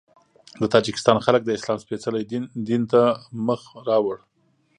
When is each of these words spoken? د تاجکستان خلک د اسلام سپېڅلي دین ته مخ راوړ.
د 0.61 0.63
تاجکستان 0.73 1.17
خلک 1.25 1.41
د 1.45 1.49
اسلام 1.57 1.77
سپېڅلي 1.85 2.23
دین 2.67 2.81
ته 2.91 3.01
مخ 3.47 3.61
راوړ. 3.87 4.17